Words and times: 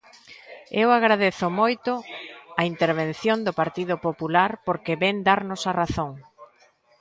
Eu 0.81 0.87
agradezo 0.93 1.47
moito 1.61 1.91
a 2.61 2.63
intervención 2.71 3.37
do 3.45 3.53
Partido 3.61 3.95
Popular 4.07 4.49
porque 4.67 4.99
vén 5.03 5.17
darnos 5.27 5.61
a 5.69 5.73
razón. 5.81 6.11